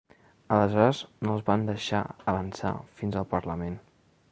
[0.53, 2.01] Aleshores no els van deixar
[2.33, 3.79] avançar fins al parlament.